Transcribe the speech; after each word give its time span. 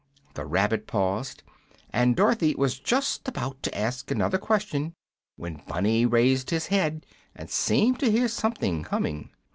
'"The 0.33 0.47
Rabbit 0.47 0.87
paused, 0.87 1.43
and 1.91 2.15
Dorothy 2.15 2.55
was 2.55 2.79
just 2.79 3.27
about 3.27 3.61
to 3.61 3.77
ask 3.77 4.09
another 4.09 4.39
question 4.39 4.95
when 5.35 5.61
Bunny 5.67 6.07
raised 6.07 6.49
his 6.49 6.65
head 6.65 7.05
and 7.35 7.51
seemed 7.51 7.99
to 7.99 8.09
hear 8.09 8.27
something 8.27 8.81
coming. 8.81 9.29